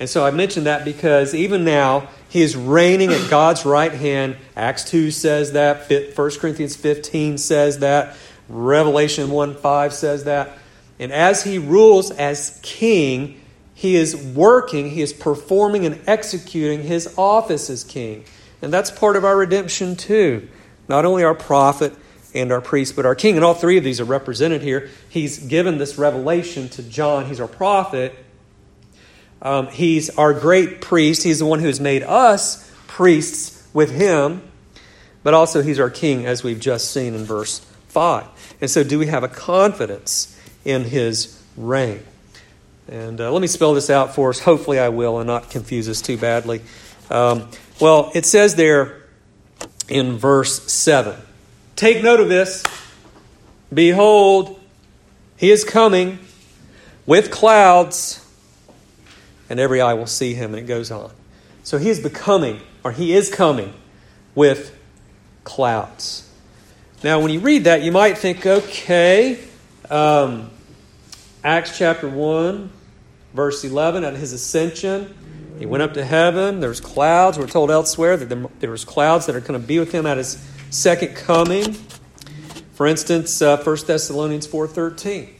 [0.00, 4.36] And so I mentioned that because even now, he is reigning at God's right hand.
[4.56, 5.88] Acts 2 says that.
[6.16, 8.16] 1 Corinthians 15 says that.
[8.48, 10.58] Revelation 1 5 says that.
[10.98, 13.41] And as he rules as king,
[13.82, 18.24] he is working, he is performing and executing his office as king.
[18.62, 20.48] And that's part of our redemption too.
[20.86, 21.92] Not only our prophet
[22.32, 23.34] and our priest, but our king.
[23.34, 24.88] And all three of these are represented here.
[25.08, 27.26] He's given this revelation to John.
[27.26, 28.16] He's our prophet.
[29.42, 31.24] Um, he's our great priest.
[31.24, 34.48] He's the one who has made us priests with him.
[35.24, 38.28] But also, he's our king, as we've just seen in verse 5.
[38.60, 42.04] And so, do we have a confidence in his reign?
[42.88, 44.40] And uh, let me spell this out for us.
[44.40, 46.60] Hopefully, I will and not confuse us too badly.
[47.10, 47.48] Um,
[47.80, 49.02] well, it says there
[49.88, 51.16] in verse 7
[51.76, 52.62] Take note of this.
[53.72, 54.60] Behold,
[55.36, 56.18] he is coming
[57.06, 58.24] with clouds,
[59.48, 60.54] and every eye will see him.
[60.54, 61.10] And it goes on.
[61.62, 63.72] So he is becoming, or he is coming
[64.34, 64.76] with
[65.44, 66.28] clouds.
[67.02, 69.38] Now, when you read that, you might think, okay,
[69.90, 70.50] um,
[71.44, 72.70] Acts chapter 1,
[73.34, 75.12] verse 11, at his ascension,
[75.58, 76.60] he went up to heaven.
[76.60, 77.36] There's clouds.
[77.36, 80.18] We're told elsewhere that there was clouds that are going to be with him at
[80.18, 81.72] his second coming.
[82.74, 85.30] For instance, uh, 1 Thessalonians 4.13.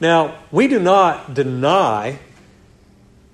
[0.00, 2.18] Now, we do not deny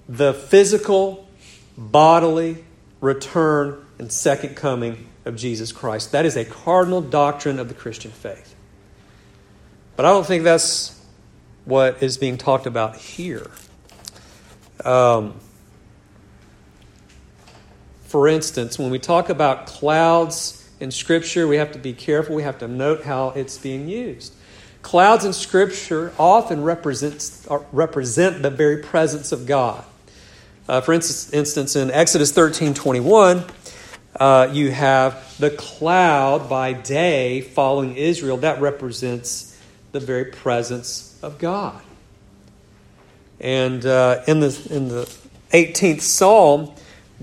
[0.09, 1.29] the physical,
[1.77, 2.65] bodily
[3.01, 6.13] return and second coming of Jesus Christ.
[6.13, 8.55] That is a cardinal doctrine of the Christian faith.
[9.97, 10.98] But I don't think that's
[11.69, 13.51] what is being talked about here.
[14.87, 15.35] Um,
[18.05, 22.35] for instance, when we talk about clouds in Scripture, we have to be careful.
[22.35, 24.33] We have to note how it's being used.
[24.81, 29.85] Clouds in Scripture often represents, uh, represent the very presence of God.
[30.67, 33.45] Uh, for instance, in Exodus 13 21,
[34.17, 38.39] uh, you have the cloud by day following Israel.
[38.39, 39.55] That represents
[39.93, 41.83] the very presence of God.
[43.41, 45.05] And uh, in, the, in the
[45.53, 46.73] 18th Psalm,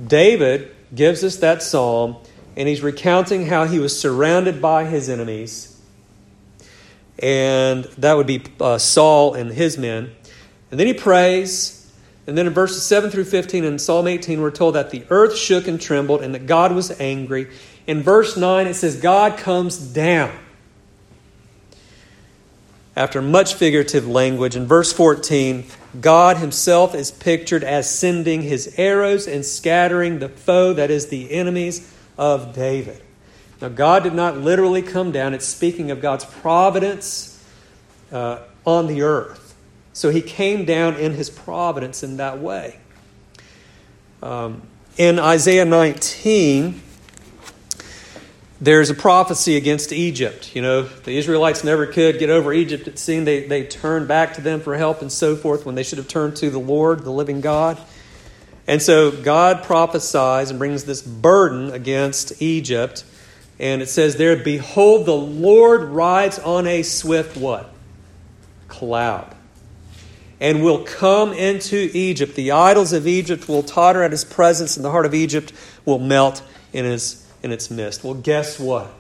[0.02, 2.18] David gives us that psalm,
[2.56, 5.72] and he's recounting how he was surrounded by his enemies.
[7.20, 10.12] And that would be uh, Saul and his men.
[10.72, 11.92] And then he prays,
[12.28, 15.38] and then in verses 7 through 15 in Psalm 18, we're told that the earth
[15.38, 17.50] shook and trembled and that God was angry.
[17.88, 20.38] In verse 9, it says, God comes down.
[22.96, 25.66] After much figurative language, in verse 14,
[26.00, 31.32] God himself is pictured as sending his arrows and scattering the foe, that is, the
[31.32, 33.02] enemies of David.
[33.62, 37.44] Now, God did not literally come down, it's speaking of God's providence
[38.12, 39.56] uh, on the earth.
[39.94, 42.80] So he came down in his providence in that way.
[44.22, 44.62] Um,
[44.98, 46.82] in Isaiah 19,
[48.62, 50.56] there's a prophecy against Egypt.
[50.56, 52.88] You know, the Israelites never could get over Egypt.
[52.88, 55.84] It seemed they, they turned back to them for help and so forth when they
[55.84, 57.78] should have turned to the Lord, the living God.
[58.68, 63.04] And so God prophesies and brings this burden against Egypt.
[63.60, 67.70] And it says there, Behold, the Lord rides on a swift what?
[68.68, 69.36] Cloud
[70.40, 72.36] and will come into Egypt.
[72.36, 75.54] The idols of Egypt will totter at his presence, and the heart of Egypt
[75.86, 78.04] will melt in, his, in its midst.
[78.04, 78.92] Well, guess what?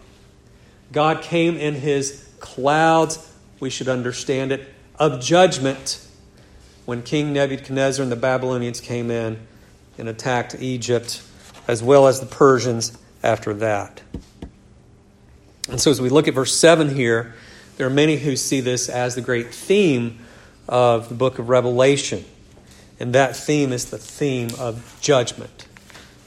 [0.92, 6.08] God came in his clouds, we should understand it, of judgment
[6.86, 9.40] when King Nebuchadnezzar and the Babylonians came in
[9.98, 11.24] and attacked Egypt,
[11.68, 14.04] as well as the Persians after that.
[15.68, 17.34] And so, as we look at verse 7 here,
[17.78, 20.20] there are many who see this as the great theme
[20.70, 22.24] of the book of Revelation.
[23.00, 25.68] And that theme is the theme of judgment.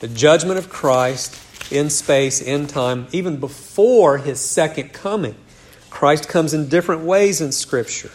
[0.00, 5.34] The judgment of Christ in space, in time, even before his second coming.
[5.90, 8.10] Christ comes in different ways in Scripture.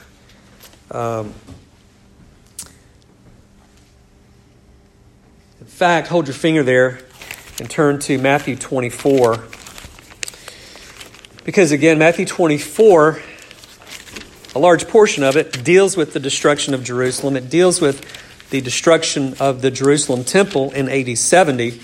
[0.92, 1.34] Um,
[5.60, 7.00] in fact, hold your finger there
[7.60, 9.44] and turn to Matthew 24.
[11.44, 13.21] Because again, Matthew 24
[14.56, 17.36] a large portion of it deals with the destruction of Jerusalem.
[17.36, 18.06] It deals with
[18.52, 21.82] the destruction of the Jerusalem temple in AD 70.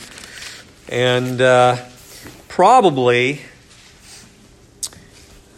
[0.90, 1.78] And uh,
[2.48, 3.42] probably,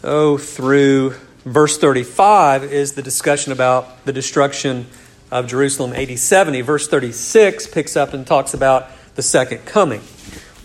[0.04, 1.14] oh, through
[1.46, 4.86] verse 35 is the discussion about the destruction
[5.30, 6.60] of Jerusalem AD 70.
[6.60, 10.02] Verse 36 picks up and talks about the second coming.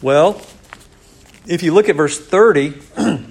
[0.02, 0.42] Well,
[1.48, 2.74] if you look at verse 30,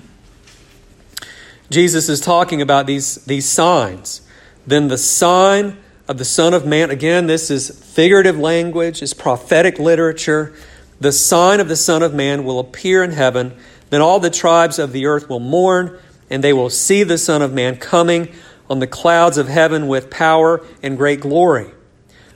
[1.70, 4.22] Jesus is talking about these, these signs
[4.66, 5.76] Then the sign
[6.08, 10.54] of the Son of Man, again, this is figurative language, it's prophetic literature.
[11.00, 13.54] The sign of the Son of Man will appear in heaven.
[13.90, 15.98] Then all the tribes of the earth will mourn,
[16.30, 18.32] and they will see the Son of Man coming
[18.68, 21.70] on the clouds of heaven with power and great glory.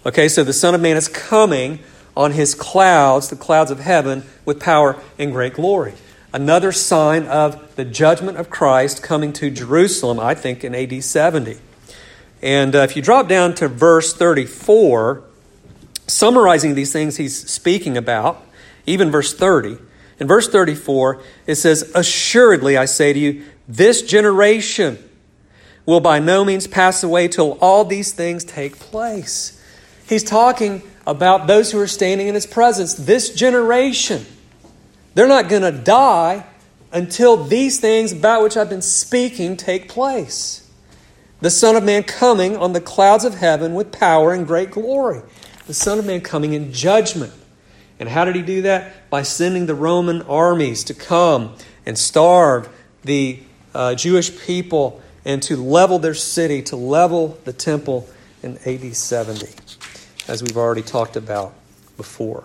[0.06, 1.80] Okay, so the Son of Man is coming
[2.16, 5.94] on his clouds, the clouds of heaven, with power and great glory.
[6.32, 11.58] Another sign of the judgment of Christ coming to Jerusalem, I think, in AD 70.
[12.42, 15.22] And uh, if you drop down to verse 34,
[16.06, 18.46] summarizing these things he's speaking about,
[18.90, 19.78] even verse 30,
[20.18, 24.98] in verse 34, it says, Assuredly, I say to you, this generation
[25.86, 29.60] will by no means pass away till all these things take place.
[30.06, 32.94] He's talking about those who are standing in his presence.
[32.94, 34.26] This generation,
[35.14, 36.44] they're not going to die
[36.92, 40.68] until these things about which I've been speaking take place.
[41.40, 45.22] The Son of Man coming on the clouds of heaven with power and great glory.
[45.66, 47.32] The Son of Man coming in judgment.
[48.00, 49.10] And how did he do that?
[49.10, 51.54] By sending the Roman armies to come
[51.86, 52.68] and starve
[53.04, 53.38] the
[53.74, 58.08] uh, Jewish people and to level their city, to level the temple
[58.42, 59.48] in AD 70,
[60.26, 61.52] as we've already talked about
[61.96, 62.44] before.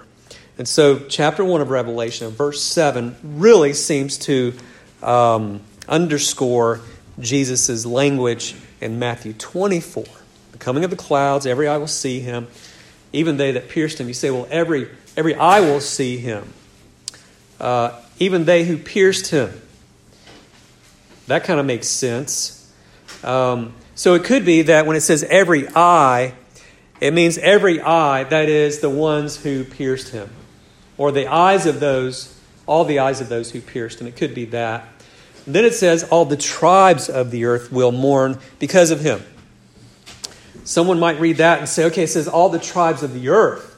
[0.57, 4.53] And so, chapter 1 of Revelation, verse 7, really seems to
[5.01, 6.81] um, underscore
[7.19, 10.03] Jesus' language in Matthew 24.
[10.51, 12.47] The coming of the clouds, every eye will see him,
[13.11, 14.07] even they that pierced him.
[14.07, 16.51] You say, well, every, every eye will see him,
[17.59, 19.61] uh, even they who pierced him.
[21.27, 22.71] That kind of makes sense.
[23.23, 26.33] Um, so it could be that when it says every eye,
[27.01, 30.29] it means every eye, that is, the ones who pierced him,
[30.97, 34.07] or the eyes of those, all the eyes of those who pierced him.
[34.07, 34.87] It could be that.
[35.45, 39.21] And then it says, all the tribes of the earth will mourn because of him.
[40.63, 43.77] Someone might read that and say, okay, it says all the tribes of the earth.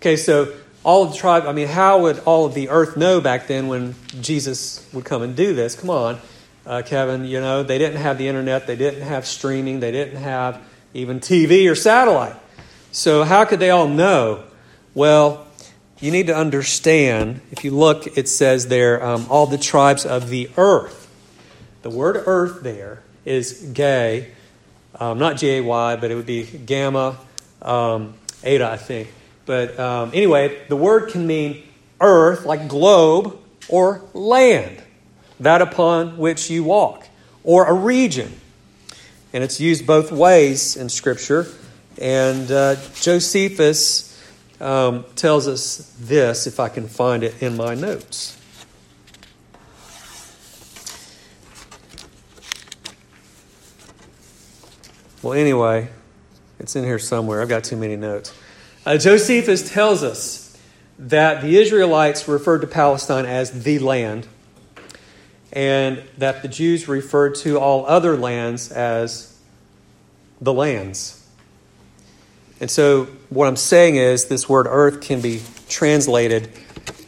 [0.00, 0.54] Okay, so
[0.86, 3.66] all of the tribes, I mean, how would all of the earth know back then
[3.66, 5.74] when Jesus would come and do this?
[5.74, 6.18] Come on
[6.66, 10.20] uh, Kevin, you know, they didn't have the internet, they didn't have streaming, they didn't
[10.20, 10.60] have
[10.92, 12.34] even TV or satellite.
[12.90, 14.42] So, how could they all know?
[14.94, 15.46] Well,
[16.00, 20.28] you need to understand, if you look, it says there, um, all the tribes of
[20.28, 21.04] the earth.
[21.82, 24.32] The word earth there is gay,
[24.98, 27.16] um, not G A Y, but it would be gamma,
[27.62, 29.12] um, eta, I think.
[29.46, 31.62] But um, anyway, the word can mean
[32.00, 33.38] earth, like globe,
[33.68, 34.82] or land
[35.40, 37.06] that upon which you walk,
[37.44, 38.32] or a region.
[39.32, 41.46] And it's used both ways in Scripture.
[42.00, 44.20] And uh, Josephus
[44.60, 48.38] um, tells us this, if I can find it in my notes.
[55.22, 55.88] Well, anyway,
[56.58, 57.42] it's in here somewhere.
[57.42, 58.32] I've got too many notes.
[58.86, 60.56] Uh, Josephus tells us
[60.96, 64.28] that the Israelites referred to Palestine as the land
[65.52, 69.36] and that the Jews referred to all other lands as
[70.40, 71.26] the lands.
[72.60, 76.48] And so, what I'm saying is, this word earth can be translated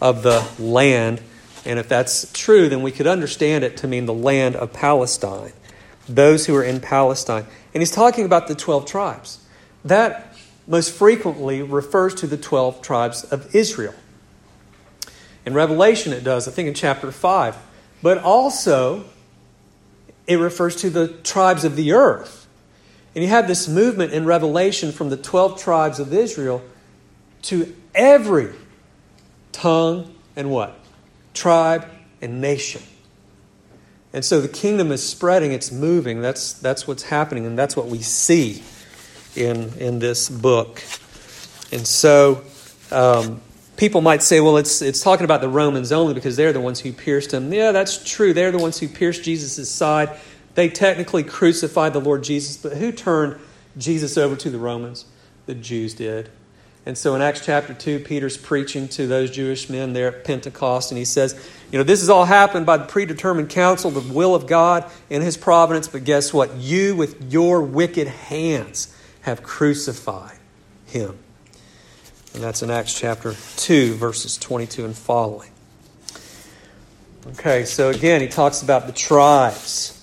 [0.01, 1.21] of the land.
[1.65, 5.53] And if that's true, then we could understand it to mean the land of Palestine,
[6.09, 7.47] those who are in Palestine.
[7.73, 9.39] And he's talking about the 12 tribes.
[9.85, 10.28] That
[10.69, 13.95] most frequently refers to the 12 tribes of Israel.
[15.45, 17.57] In Revelation, it does, I think in chapter 5
[18.03, 19.05] but also
[20.27, 22.47] it refers to the tribes of the earth.
[23.15, 26.63] And you have this movement in Revelation from the 12 tribes of Israel
[27.43, 28.53] to every
[29.53, 30.79] tongue and what?
[31.35, 31.89] Tribe
[32.21, 32.83] and nation.
[34.13, 36.21] And so the kingdom is spreading, it's moving.
[36.21, 38.63] That's, that's what's happening, and that's what we see
[39.37, 40.83] in, in this book.
[41.71, 42.45] And so
[42.91, 43.41] um,
[43.77, 46.81] people might say, well, it's, it's talking about the Romans only because they're the ones
[46.81, 47.53] who pierced him.
[47.53, 48.33] Yeah, that's true.
[48.33, 50.11] They're the ones who pierced Jesus' side.
[50.55, 53.39] They technically crucified the Lord Jesus, but who turned
[53.77, 55.05] Jesus over to the Romans?
[55.47, 56.31] The Jews did.
[56.85, 60.91] And so in Acts chapter 2, Peter's preaching to those Jewish men there at Pentecost,
[60.91, 61.39] and he says,
[61.71, 65.21] You know, this has all happened by the predetermined counsel, the will of God in
[65.21, 66.55] his providence, but guess what?
[66.57, 68.95] You, with your wicked hands,
[69.29, 70.39] have crucified
[70.87, 71.19] him.
[72.35, 75.51] And that's in Acts chapter 2, verses 22 and following.
[77.29, 79.95] Okay, so again, he talks about the tribes.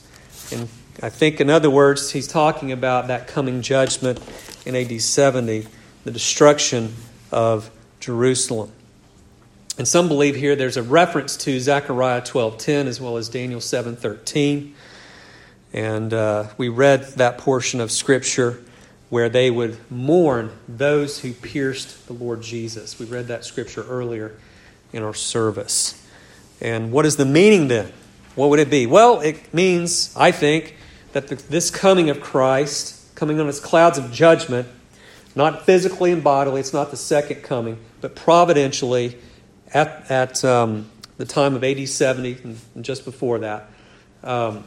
[0.52, 0.70] And
[1.02, 4.20] I think, in other words, he's talking about that coming judgment
[4.66, 5.68] in AD 70,
[6.04, 6.94] the destruction
[7.32, 8.72] of Jerusalem.
[9.78, 14.74] And some believe here there's a reference to Zechariah 12:10 as well as Daniel 7:13.
[15.74, 18.64] And uh, we read that portion of Scripture
[19.16, 23.00] where they would mourn those who pierced the Lord Jesus.
[23.00, 24.34] We read that Scripture earlier
[24.92, 26.06] in our service.
[26.60, 27.94] And what is the meaning then?
[28.36, 28.86] What would it be?
[28.86, 30.76] Well, it means, I think,
[31.14, 34.68] that the, this coming of Christ, coming on his clouds of judgment,
[35.34, 39.18] not physically and bodily, it's not the second coming, but providentially
[39.74, 43.70] at, at um, the time of AD 70 and just before that.
[44.26, 44.66] Um,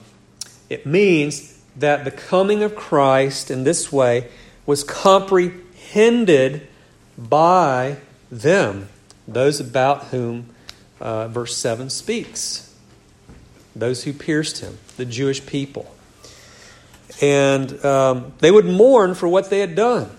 [0.70, 4.28] it means that the coming of Christ in this way
[4.66, 6.66] was comprehended
[7.16, 7.98] by
[8.30, 8.88] them,
[9.26, 10.50] those about whom
[11.00, 12.68] uh, verse 7 speaks
[13.78, 15.92] those who pierced him, the Jewish people.
[17.20, 20.10] And um, they would mourn for what they had done.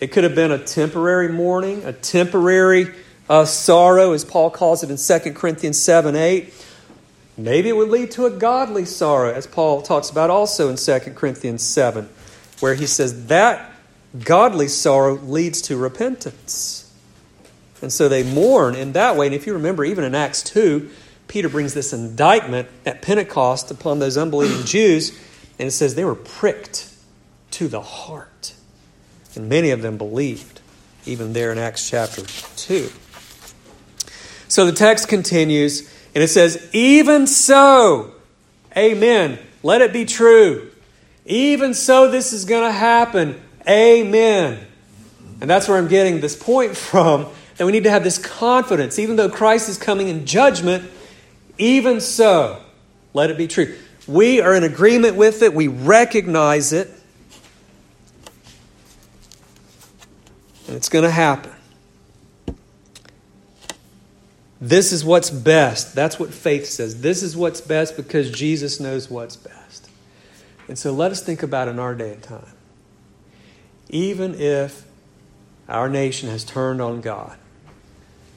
[0.00, 2.92] It could have been a temporary mourning, a temporary
[3.28, 6.52] uh, sorrow, as Paul calls it in 2 Corinthians 7 8.
[7.36, 11.12] Maybe it would lead to a godly sorrow, as Paul talks about also in 2
[11.14, 12.08] Corinthians 7,
[12.60, 13.70] where he says that
[14.22, 16.92] godly sorrow leads to repentance.
[17.80, 19.26] And so they mourn in that way.
[19.26, 20.90] And if you remember, even in Acts 2,
[21.26, 25.10] Peter brings this indictment at Pentecost upon those unbelieving Jews,
[25.58, 26.92] and it says they were pricked
[27.52, 28.52] to the heart.
[29.34, 30.60] And many of them believed,
[31.06, 32.22] even there in Acts chapter
[32.56, 32.90] 2.
[34.48, 38.12] So the text continues, and it says, Even so,
[38.76, 39.38] amen.
[39.62, 40.70] Let it be true.
[41.24, 43.40] Even so, this is going to happen.
[43.68, 44.66] Amen.
[45.40, 48.98] And that's where I'm getting this point from that we need to have this confidence.
[48.98, 50.90] Even though Christ is coming in judgment,
[51.58, 52.62] even so,
[53.14, 53.76] let it be true.
[54.06, 56.90] We are in agreement with it, we recognize it,
[60.66, 61.51] and it's going to happen.
[64.62, 65.92] This is what's best.
[65.92, 67.00] That's what faith says.
[67.00, 69.90] This is what's best because Jesus knows what's best.
[70.68, 72.52] And so let us think about in our day and time.
[73.88, 74.84] Even if
[75.68, 77.36] our nation has turned on God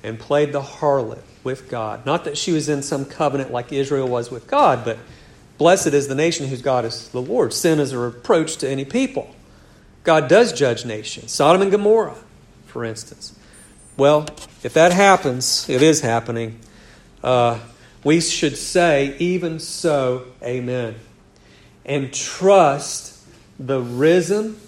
[0.02, 4.08] and played the harlot with God, not that she was in some covenant like Israel
[4.08, 4.98] was with God, but
[5.60, 7.54] blessed is the nation whose God is the Lord.
[7.54, 9.36] Sin is a reproach to any people.
[10.04, 11.32] God does judge nations.
[11.32, 12.18] Sodom and Gomorrah,
[12.66, 13.38] for instance.
[13.98, 14.26] Well,
[14.62, 16.60] if that happens, it is happening,
[17.24, 17.60] uh,
[18.04, 20.96] we should say, even so, amen.
[21.86, 23.18] And trust
[23.58, 24.60] the risen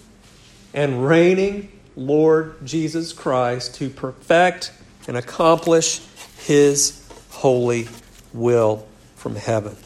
[0.72, 4.72] and reigning Lord Jesus Christ to perfect
[5.06, 6.00] and accomplish
[6.38, 7.88] his holy
[8.32, 9.76] will from heaven.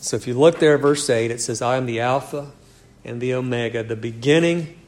[0.00, 2.52] So if you look there verse 8, it says, I am the Alpha
[3.04, 4.78] and the Omega, the beginning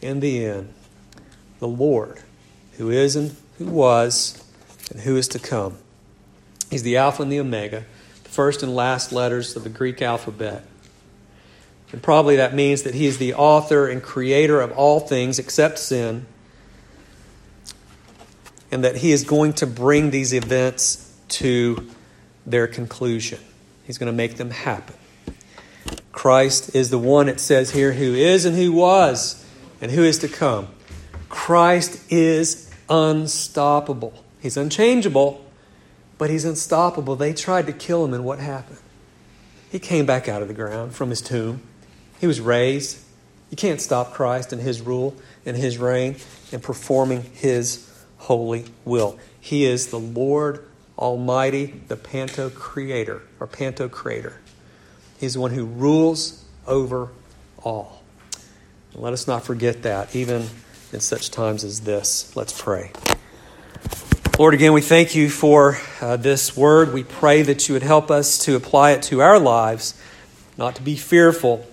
[0.00, 0.72] and the end,
[1.58, 2.20] the Lord
[2.76, 4.44] who is and who was,
[4.90, 5.78] and who is to come.
[6.70, 7.84] He's the Alpha and the Omega,
[8.22, 10.64] the first and last letters of the Greek alphabet.
[11.92, 15.78] And probably that means that He is the author and creator of all things except
[15.78, 16.26] sin,
[18.72, 21.88] and that He is going to bring these events to
[22.44, 23.38] their conclusion.
[23.86, 24.96] He's going to make them happen.
[26.10, 29.44] Christ is the one, it says here, who is and who was
[29.80, 30.68] and who is to come.
[31.28, 34.24] Christ is unstoppable.
[34.40, 35.44] He's unchangeable,
[36.18, 37.16] but he's unstoppable.
[37.16, 38.78] They tried to kill him, and what happened?
[39.70, 41.62] He came back out of the ground from his tomb.
[42.20, 42.98] He was raised.
[43.50, 46.16] You can't stop Christ and his rule and his reign
[46.52, 49.18] and performing his holy will.
[49.40, 50.64] He is the Lord
[50.98, 54.34] Almighty, the Pantokrator, or Pantokrator.
[55.18, 57.08] He's the one who rules over
[57.62, 58.02] all.
[58.94, 60.46] Let us not forget that, even
[60.94, 62.34] in such times as this.
[62.36, 62.92] Let's pray.
[64.38, 66.92] Lord, again, we thank you for uh, this word.
[66.92, 70.00] We pray that you would help us to apply it to our lives,
[70.56, 71.66] not to be fearful,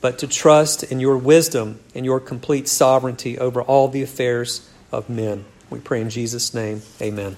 [0.00, 5.10] but to trust in your wisdom and your complete sovereignty over all the affairs of
[5.10, 5.44] men.
[5.68, 6.82] We pray in Jesus' name.
[7.02, 7.36] Amen.